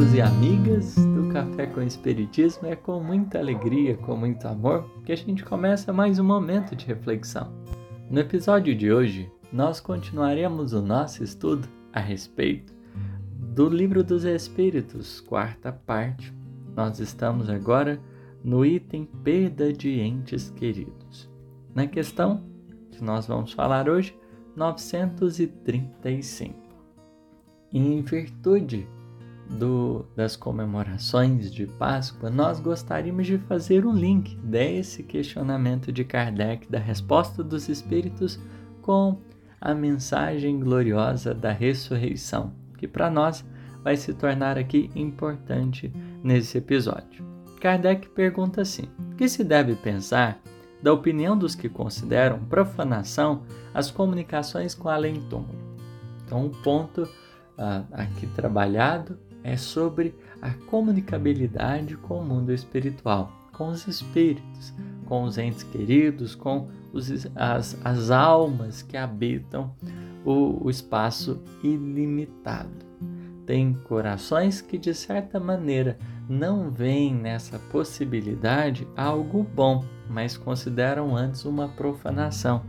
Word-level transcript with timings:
amigos 0.00 0.14
e 0.14 0.20
amigas 0.22 0.94
do 0.94 1.28
Café 1.30 1.66
com 1.66 1.82
Espiritismo. 1.82 2.66
É 2.66 2.74
com 2.74 3.00
muita 3.00 3.38
alegria, 3.38 3.98
com 3.98 4.16
muito 4.16 4.48
amor, 4.48 4.88
que 5.04 5.12
a 5.12 5.16
gente 5.16 5.44
começa 5.44 5.92
mais 5.92 6.18
um 6.18 6.24
momento 6.24 6.74
de 6.74 6.86
reflexão. 6.86 7.52
No 8.08 8.18
episódio 8.18 8.74
de 8.74 8.90
hoje, 8.90 9.30
nós 9.52 9.78
continuaremos 9.78 10.72
o 10.72 10.80
nosso 10.80 11.22
estudo 11.22 11.68
a 11.92 12.00
respeito 12.00 12.72
do 13.34 13.68
Livro 13.68 14.02
dos 14.02 14.24
Espíritos, 14.24 15.20
quarta 15.20 15.70
parte. 15.70 16.32
Nós 16.74 16.98
estamos 16.98 17.50
agora 17.50 18.00
no 18.42 18.64
item 18.64 19.04
Perda 19.22 19.70
de 19.70 20.00
Entes 20.00 20.48
Queridos. 20.48 21.28
Na 21.74 21.86
questão 21.86 22.42
que 22.90 23.04
nós 23.04 23.26
vamos 23.26 23.52
falar 23.52 23.86
hoje, 23.86 24.18
935. 24.56 26.54
Em 27.70 28.00
virtude 28.00 28.88
do, 29.50 30.06
das 30.14 30.36
comemorações 30.36 31.52
de 31.52 31.66
Páscoa, 31.66 32.30
nós 32.30 32.60
gostaríamos 32.60 33.26
de 33.26 33.38
fazer 33.38 33.84
um 33.84 33.92
link 33.92 34.36
desse 34.36 35.02
questionamento 35.02 35.90
de 35.90 36.04
Kardec 36.04 36.70
da 36.70 36.78
resposta 36.78 37.42
dos 37.42 37.68
Espíritos 37.68 38.38
com 38.80 39.18
a 39.60 39.74
mensagem 39.74 40.58
gloriosa 40.58 41.34
da 41.34 41.50
ressurreição, 41.50 42.52
que 42.78 42.86
para 42.86 43.10
nós 43.10 43.44
vai 43.82 43.96
se 43.96 44.14
tornar 44.14 44.56
aqui 44.56 44.90
importante 44.94 45.92
nesse 46.22 46.58
episódio. 46.58 47.24
Kardec 47.60 48.08
pergunta 48.10 48.62
assim: 48.62 48.84
que 49.18 49.28
se 49.28 49.42
deve 49.42 49.74
pensar 49.74 50.40
da 50.82 50.92
opinião 50.92 51.36
dos 51.36 51.54
que 51.54 51.68
consideram 51.68 52.38
profanação 52.38 53.42
as 53.74 53.90
comunicações 53.90 54.74
com 54.74 54.88
além-túmulo? 54.88 55.58
Então, 56.24 56.46
o 56.46 56.50
ponto 56.50 57.02
uh, 57.02 57.84
aqui 57.92 58.26
trabalhado 58.28 59.18
é 59.42 59.56
sobre 59.56 60.14
a 60.40 60.50
comunicabilidade 60.50 61.96
com 61.96 62.20
o 62.20 62.24
mundo 62.24 62.52
espiritual, 62.52 63.30
com 63.52 63.68
os 63.68 63.86
espíritos, 63.86 64.74
com 65.06 65.24
os 65.24 65.38
entes 65.38 65.62
queridos, 65.62 66.34
com 66.34 66.68
os, 66.92 67.26
as, 67.34 67.76
as 67.84 68.10
almas 68.10 68.82
que 68.82 68.96
habitam 68.96 69.74
o, 70.24 70.64
o 70.64 70.70
espaço 70.70 71.42
ilimitado. 71.62 72.90
Tem 73.46 73.74
corações 73.88 74.60
que, 74.60 74.78
de 74.78 74.94
certa 74.94 75.40
maneira, 75.40 75.98
não 76.28 76.70
veem 76.70 77.12
nessa 77.12 77.58
possibilidade 77.58 78.86
algo 78.96 79.42
bom, 79.42 79.84
mas 80.08 80.36
consideram 80.36 81.16
antes 81.16 81.44
uma 81.44 81.68
profanação. 81.68 82.62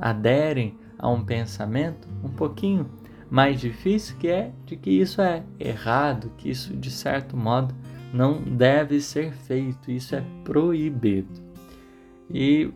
aderem 0.00 0.76
a 0.98 1.08
um 1.08 1.24
pensamento 1.24 2.08
um 2.24 2.28
pouquinho 2.28 2.90
mais 3.32 3.58
difícil, 3.58 4.14
que 4.18 4.28
é 4.28 4.52
de 4.66 4.76
que 4.76 4.90
isso 4.90 5.22
é 5.22 5.42
errado, 5.58 6.30
que 6.36 6.50
isso 6.50 6.76
de 6.76 6.90
certo 6.90 7.34
modo 7.34 7.74
não 8.12 8.42
deve 8.42 9.00
ser 9.00 9.32
feito, 9.32 9.90
isso 9.90 10.14
é 10.14 10.22
proibido. 10.44 11.40
E 12.28 12.70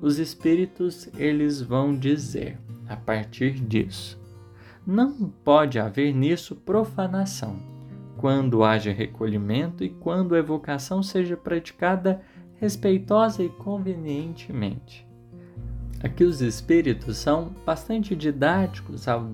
os 0.00 0.18
espíritos 0.18 1.10
eles 1.14 1.60
vão 1.60 1.94
dizer 1.94 2.58
a 2.88 2.96
partir 2.96 3.52
disso: 3.60 4.18
não 4.86 5.28
pode 5.44 5.78
haver 5.78 6.14
nisso 6.14 6.56
profanação, 6.56 7.58
quando 8.16 8.64
haja 8.64 8.90
recolhimento 8.90 9.84
e 9.84 9.90
quando 9.90 10.34
a 10.34 10.38
evocação 10.38 11.02
seja 11.02 11.36
praticada 11.36 12.22
respeitosa 12.54 13.42
e 13.42 13.50
convenientemente. 13.50 15.06
Aqui 16.02 16.24
os 16.24 16.40
espíritos 16.40 17.18
são 17.18 17.54
bastante 17.66 18.16
didáticos 18.16 19.06
ao 19.06 19.28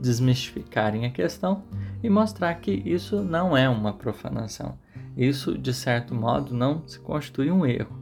desmistificarem 0.00 1.06
a 1.06 1.10
questão 1.10 1.64
e 2.02 2.08
mostrar 2.08 2.54
que 2.56 2.70
isso 2.70 3.22
não 3.22 3.56
é 3.56 3.68
uma 3.68 3.92
profanação. 3.92 4.78
Isso, 5.16 5.56
de 5.56 5.72
certo 5.72 6.14
modo, 6.14 6.54
não 6.54 6.86
se 6.86 6.98
constitui 7.00 7.50
um 7.50 7.64
erro. 7.64 7.98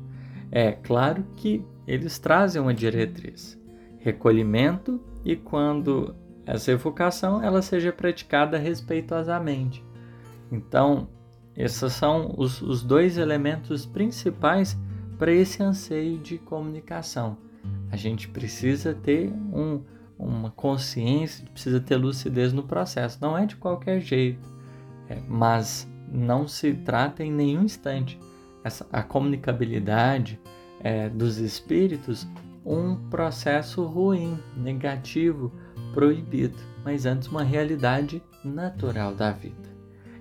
É 0.51 0.73
claro 0.73 1.25
que 1.37 1.65
eles 1.87 2.19
trazem 2.19 2.61
uma 2.61 2.75
diretriz: 2.75 3.59
recolhimento 3.99 5.01
e 5.25 5.37
quando 5.37 6.15
essa 6.47 6.73
evocação 6.73 7.43
ela 7.43 7.63
seja 7.63 7.93
praticada 7.93 8.59
respeitosamente. 8.59 9.85
Então, 10.51 11.09
esses 11.57 11.93
são 11.93 12.35
os, 12.37 12.61
os 12.61 12.83
dois 12.83 13.17
elementos 13.17 13.87
principais 13.87 14.77
para 15.19 15.33
esse 15.33 15.63
anseio 15.63 16.19
de 16.19 16.39
comunicação. 16.39 17.39
A 17.91 17.97
gente 17.97 18.29
precisa 18.29 18.93
ter 18.93 19.33
um, 19.53 19.81
uma 20.19 20.51
consciência, 20.51 21.45
precisa 21.53 21.81
ter 21.81 21.97
lucidez 21.97 22.53
no 22.53 22.63
processo. 22.63 23.19
Não 23.21 23.37
é 23.37 23.47
de 23.47 23.57
qualquer 23.57 24.01
jeito, 24.01 24.49
é, 25.09 25.19
mas 25.29 25.89
não 26.11 26.47
se 26.47 26.73
trata 26.73 27.25
em 27.25 27.33
nenhum 27.33 27.65
instante 27.65 28.19
essa, 28.63 28.87
a 28.93 29.03
comunicabilidade 29.03 30.41
é, 30.81 31.09
dos 31.09 31.39
espíritos 31.39 32.27
um 32.65 32.97
processo 33.11 33.85
ruim, 33.85 34.39
negativo, 34.57 35.53
proibido, 35.93 36.57
mas 36.83 37.05
antes 37.05 37.29
uma 37.29 37.43
realidade 37.43 38.23
natural 38.43 39.15
da 39.15 39.31
vida. 39.33 39.75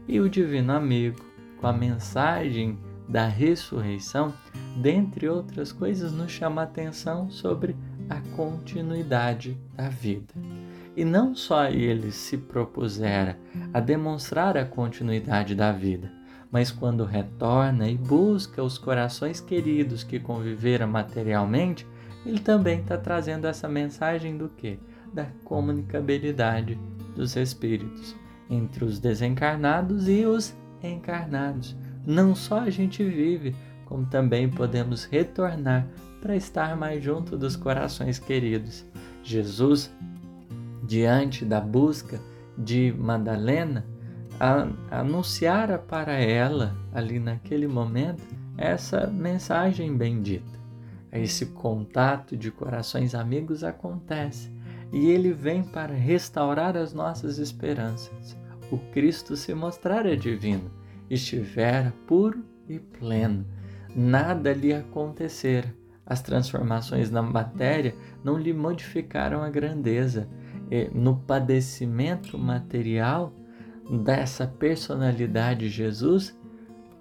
E 0.08 0.20
o 0.20 0.30
Divino 0.30 0.74
Amigo, 0.74 1.24
com 1.60 1.68
a 1.68 1.74
mensagem 1.74 2.78
da 3.08 3.28
ressurreição, 3.28 4.34
dentre 4.82 5.30
outras 5.30 5.72
coisas, 5.72 6.12
nos 6.12 6.32
chama 6.32 6.62
a 6.62 6.66
atenção 6.66 7.30
sobre 7.30 7.76
a 8.10 8.20
continuidade 8.36 9.58
da 9.74 9.90
vida. 9.90 10.34
E 10.96 11.04
não 11.04 11.34
só 11.36 11.68
ele 11.68 12.12
se 12.12 12.38
propusera 12.38 13.38
a 13.74 13.80
demonstrar 13.80 14.58
a 14.58 14.66
continuidade 14.66 15.56
da 15.56 15.72
vida, 15.72 16.12
mas 16.52 16.72
quando 16.72 17.04
retorna 17.04 17.90
e 17.90 17.98
busca 17.98 18.62
os 18.62 18.78
corações 18.78 19.42
queridos 19.42 20.04
que 20.04 20.20
conviveram 20.20 20.88
materialmente, 20.88 21.88
ele 22.26 22.40
também 22.40 22.80
está 22.80 22.98
trazendo 22.98 23.48
essa 23.48 23.68
mensagem 23.68 24.38
do 24.38 24.48
que? 24.48 24.80
Da 25.12 25.26
comunicabilidade 25.44 26.78
dos 27.16 27.36
espíritos 27.36 28.16
entre 28.50 28.86
os 28.86 29.00
desencarnados 29.00 30.08
e 30.08 30.26
os 30.26 30.56
encarnados. 30.82 31.76
Não 32.06 32.36
só 32.36 32.60
a 32.60 32.70
gente 32.70 33.04
vive, 33.04 33.56
como 33.94 34.08
também 34.08 34.50
podemos 34.50 35.04
retornar 35.06 35.88
para 36.20 36.36
estar 36.36 36.76
mais 36.76 37.04
junto 37.04 37.38
dos 37.38 37.56
corações 37.56 38.18
queridos. 38.18 38.84
Jesus, 39.24 39.96
diante 40.82 41.46
da 41.46 41.62
busca 41.62 42.20
de 42.58 42.92
Madalena, 42.98 43.86
anunciara 44.90 45.78
para 45.78 46.14
ela, 46.14 46.76
ali 46.92 47.20
naquele 47.20 47.68
momento, 47.68 48.24
essa 48.58 49.06
mensagem 49.06 49.96
bendita. 49.96 50.60
Esse 51.12 51.46
contato 51.46 52.36
de 52.36 52.50
corações 52.50 53.14
amigos 53.14 53.64
acontece 53.64 54.50
e 54.92 55.06
ele 55.06 55.32
vem 55.32 55.62
para 55.62 55.94
restaurar 55.94 56.76
as 56.76 56.96
nossas 56.96 57.38
esperanças. 57.38 58.36
O 58.72 58.80
Cristo 58.92 59.38
se 59.38 59.54
mostrara 59.54 60.18
divino, 60.18 60.72
estivera 61.12 61.94
puro 62.08 62.44
e 62.68 62.80
pleno, 62.80 63.46
nada 63.96 64.54
lhe 64.54 64.74
acontecera 64.74 65.74
as 66.06 66.22
transformações 66.22 67.10
na 67.10 67.22
matéria 67.22 67.96
não 68.24 68.38
lhe 68.38 68.54
modificaram 68.54 69.42
a 69.42 69.50
grandeza. 69.50 70.28
No 70.94 71.16
padecimento 71.18 72.38
material 72.38 73.34
dessa 74.04 74.46
personalidade 74.48 75.70
Jesus, 75.70 76.38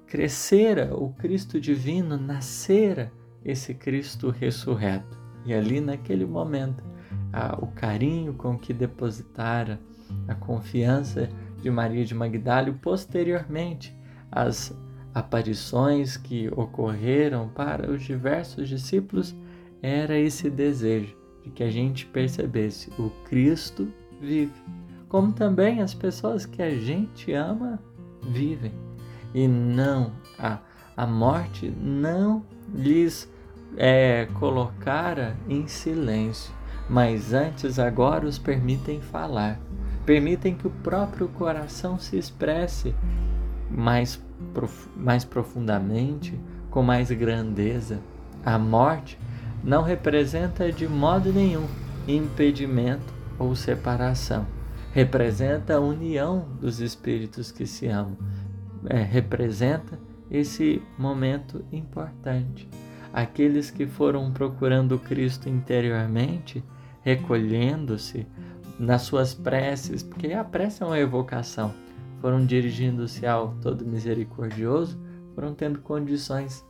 crescera 0.06 0.94
o 0.94 1.12
Cristo 1.14 1.60
divino, 1.60 2.16
nascera 2.16 3.12
esse 3.44 3.74
Cristo 3.74 4.30
ressurreto. 4.30 5.18
E 5.44 5.52
ali, 5.52 5.80
naquele 5.80 6.24
momento, 6.24 6.84
o 7.60 7.66
carinho 7.68 8.34
com 8.34 8.56
que 8.56 8.72
depositara 8.72 9.80
a 10.28 10.34
confiança 10.34 11.28
de 11.60 11.70
Maria 11.70 12.04
de 12.04 12.14
Magdala, 12.14 12.72
posteriormente, 12.80 13.96
as 14.30 14.76
aparições 15.14 16.16
que 16.16 16.48
ocorreram 16.56 17.48
para 17.48 17.90
os 17.90 18.02
diversos 18.02 18.68
discípulos 18.68 19.34
era 19.82 20.18
esse 20.18 20.48
desejo 20.48 21.16
de 21.42 21.50
que 21.50 21.62
a 21.62 21.70
gente 21.70 22.06
percebesse 22.06 22.90
o 22.98 23.10
Cristo 23.24 23.88
vive, 24.20 24.52
como 25.08 25.32
também 25.32 25.82
as 25.82 25.92
pessoas 25.92 26.46
que 26.46 26.62
a 26.62 26.70
gente 26.70 27.32
ama 27.32 27.78
vivem. 28.22 28.72
E 29.34 29.48
não 29.48 30.12
a, 30.38 30.58
a 30.96 31.06
morte 31.06 31.68
não 31.80 32.44
lhes 32.72 33.28
é, 33.76 34.28
colocara 34.34 35.36
em 35.48 35.66
silêncio, 35.66 36.54
mas 36.88 37.32
antes 37.32 37.78
agora 37.78 38.26
os 38.26 38.38
permitem 38.38 39.00
falar, 39.00 39.58
permitem 40.06 40.54
que 40.54 40.66
o 40.66 40.70
próprio 40.70 41.28
coração 41.28 41.98
se 41.98 42.16
expresse 42.16 42.94
mais 43.74 44.20
prof 44.52 44.88
mais 44.96 45.24
profundamente, 45.24 46.38
com 46.70 46.82
mais 46.82 47.10
grandeza. 47.10 48.00
A 48.44 48.58
morte 48.58 49.18
não 49.62 49.82
representa 49.82 50.70
de 50.72 50.88
modo 50.88 51.32
nenhum 51.32 51.66
impedimento 52.06 53.12
ou 53.38 53.54
separação. 53.54 54.46
representa 54.92 55.76
a 55.76 55.80
união 55.80 56.46
dos 56.60 56.80
espíritos 56.80 57.50
que 57.50 57.66
se 57.66 57.86
amam, 57.86 58.16
é, 58.86 59.02
representa 59.02 59.98
esse 60.30 60.82
momento 60.98 61.64
importante. 61.72 62.68
Aqueles 63.12 63.70
que 63.70 63.86
foram 63.86 64.30
procurando 64.32 64.98
Cristo 64.98 65.48
interiormente, 65.48 66.62
recolhendo-se 67.02 68.26
nas 68.78 69.02
suas 69.02 69.32
preces, 69.34 70.02
porque 70.02 70.32
a 70.32 70.44
prece 70.44 70.82
é 70.82 70.86
uma 70.86 70.98
evocação, 70.98 71.74
foram 72.22 72.46
dirigindo-se 72.46 73.26
ao 73.26 73.56
Todo 73.60 73.84
Misericordioso, 73.84 74.96
foram 75.34 75.54
tendo 75.54 75.80
condições 75.80 76.64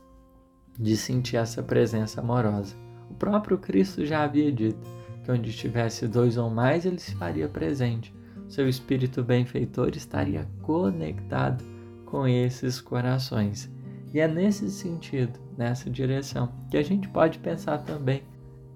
de 0.77 0.97
sentir 0.97 1.37
essa 1.37 1.61
presença 1.61 2.19
amorosa. 2.19 2.75
O 3.07 3.13
próprio 3.13 3.59
Cristo 3.59 4.03
já 4.03 4.23
havia 4.23 4.51
dito 4.51 4.81
que 5.23 5.31
onde 5.31 5.51
estivesse 5.51 6.07
dois 6.07 6.37
ou 6.37 6.49
mais, 6.49 6.87
ele 6.87 6.97
se 6.97 7.15
faria 7.15 7.47
presente. 7.47 8.13
Seu 8.49 8.67
espírito 8.67 9.23
benfeitor 9.23 9.91
estaria 9.95 10.49
conectado 10.63 11.63
com 12.03 12.27
esses 12.27 12.81
corações. 12.81 13.71
E 14.11 14.19
é 14.19 14.27
nesse 14.27 14.69
sentido, 14.71 15.39
nessa 15.55 15.87
direção, 15.87 16.51
que 16.69 16.77
a 16.77 16.83
gente 16.83 17.07
pode 17.07 17.37
pensar 17.37 17.77
também 17.79 18.23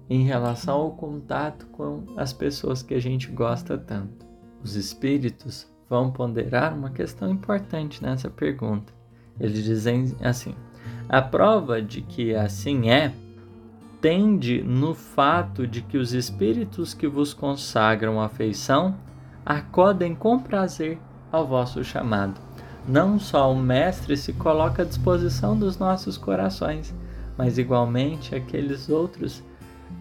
em 0.08 0.22
relação 0.22 0.76
ao 0.76 0.92
contato 0.92 1.66
com 1.66 2.04
as 2.16 2.32
pessoas 2.32 2.82
que 2.82 2.94
a 2.94 3.00
gente 3.00 3.30
gosta 3.32 3.76
tanto. 3.76 4.24
Os 4.62 4.74
espíritos 4.74 5.68
vão 5.88 6.10
ponderar 6.10 6.74
uma 6.76 6.90
questão 6.90 7.30
importante 7.30 8.02
nessa 8.02 8.28
pergunta. 8.28 8.92
Eles 9.40 9.64
dizem 9.64 10.14
assim: 10.20 10.54
a 11.08 11.22
prova 11.22 11.80
de 11.80 12.02
que 12.02 12.34
assim 12.34 12.90
é 12.90 13.12
tende 14.00 14.62
no 14.62 14.94
fato 14.94 15.66
de 15.66 15.82
que 15.82 15.98
os 15.98 16.12
espíritos 16.12 16.94
que 16.94 17.08
vos 17.08 17.34
consagram 17.34 18.20
afeição 18.20 18.94
acodem 19.44 20.14
com 20.14 20.38
prazer 20.38 20.98
ao 21.32 21.46
vosso 21.46 21.82
chamado. 21.82 22.40
Não 22.86 23.18
só 23.18 23.52
o 23.52 23.56
Mestre 23.56 24.16
se 24.16 24.32
coloca 24.32 24.82
à 24.82 24.84
disposição 24.84 25.58
dos 25.58 25.78
nossos 25.78 26.16
corações, 26.16 26.94
mas 27.36 27.58
igualmente 27.58 28.34
aqueles 28.34 28.88
outros, 28.88 29.42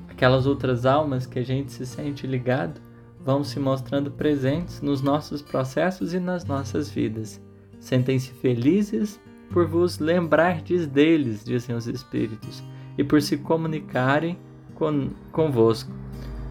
aquelas 0.09 0.45
outras 0.45 0.85
almas 0.85 1.25
que 1.25 1.39
a 1.39 1.43
gente 1.43 1.71
se 1.71 1.85
sente 1.85 2.25
ligado, 2.25 2.79
vão 3.27 3.43
se 3.43 3.59
mostrando 3.59 4.09
presentes 4.09 4.79
nos 4.79 5.01
nossos 5.01 5.41
processos 5.41 6.13
e 6.13 6.19
nas 6.19 6.45
nossas 6.45 6.89
vidas. 6.89 7.41
Sentem-se 7.77 8.31
felizes 8.31 9.19
por 9.51 9.67
vos 9.67 9.99
lembrardes 9.99 10.87
deles, 10.87 11.43
dizem 11.43 11.75
os 11.75 11.87
Espíritos, 11.87 12.63
e 12.97 13.03
por 13.03 13.21
se 13.21 13.35
comunicarem 13.35 14.37
con 14.75 15.09
convosco. 15.33 15.91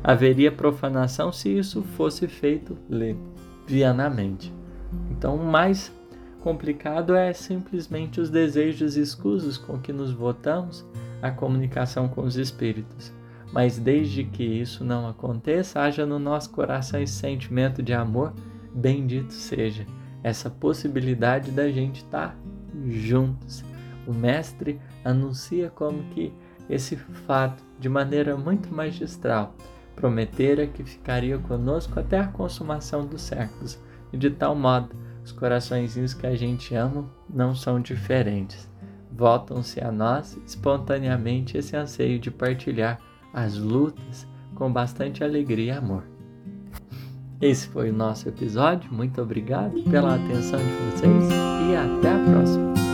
Haveria 0.05 0.52
profanação 0.52 1.32
se 1.32 1.49
isso 1.49 1.81
fosse 1.81 2.28
feito 2.28 2.76
levianamente. 2.90 4.52
Então, 5.11 5.37
o 5.37 5.50
mais 5.50 5.90
complicado 6.40 7.14
é 7.14 7.32
simplesmente 7.32 8.20
os 8.20 8.29
desejos 8.29 8.99
escusos 8.99 9.56
com 9.56 9.79
que 9.79 9.94
nos 9.94 10.12
votamos 10.12 10.84
a 11.22 11.31
comunicação 11.31 12.06
com 12.06 12.22
os 12.22 12.37
Espíritos. 12.37 13.11
Mas 13.52 13.78
desde 13.78 14.25
que 14.25 14.43
isso 14.43 14.84
não 14.84 15.08
aconteça, 15.08 15.81
haja 15.81 16.04
no 16.04 16.19
nosso 16.19 16.50
coração 16.50 17.00
esse 17.00 17.14
sentimento 17.14 17.82
de 17.82 17.93
amor, 17.93 18.32
bendito 18.75 19.32
seja 19.32 19.87
essa 20.22 20.50
possibilidade 20.50 21.50
da 21.50 21.70
gente 21.70 21.98
estar 21.98 22.31
tá 22.31 22.37
juntos. 22.88 23.64
O 24.06 24.12
Mestre 24.12 24.81
anuncia 25.04 25.70
como 25.70 26.02
que 26.10 26.32
esse 26.69 26.96
fato, 26.96 27.62
de 27.78 27.88
maneira 27.88 28.37
muito 28.37 28.72
magistral, 28.75 29.54
prometera 29.94 30.66
que 30.66 30.84
ficaria 30.84 31.38
conosco 31.38 31.98
até 31.98 32.19
a 32.19 32.26
consumação 32.28 33.06
dos 33.06 33.22
séculos, 33.22 33.81
e 34.12 34.16
de 34.16 34.31
tal 34.31 34.54
modo 34.54 34.94
os 35.25 35.32
coraçõezinhos 35.32 36.14
que 36.14 36.26
a 36.26 36.37
gente 36.37 36.75
ama 36.75 37.08
não 37.28 37.54
são 37.54 37.81
diferentes. 37.81 38.70
Voltam-se 39.10 39.82
a 39.82 39.90
nós 39.90 40.38
espontaneamente 40.46 41.56
esse 41.56 41.75
anseio 41.75 42.19
de 42.19 42.31
partilhar 42.31 43.00
as 43.36 43.58
lutas 43.58 44.26
com 44.54 44.72
bastante 44.72 45.22
alegria 45.22 45.74
e 45.74 45.76
amor. 45.76 46.04
Esse 47.40 47.68
foi 47.68 47.90
o 47.90 47.92
nosso 47.92 48.26
episódio. 48.30 48.90
Muito 48.90 49.20
obrigado 49.20 49.82
pela 49.90 50.14
atenção 50.14 50.58
de 50.58 50.96
vocês 50.96 51.28
e 51.70 51.76
até 51.76 52.12
a 52.12 52.24
próxima. 52.24 52.85